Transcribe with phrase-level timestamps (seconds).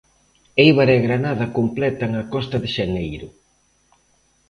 [0.63, 3.27] Eibar e Granada completan a costa de xaneiro.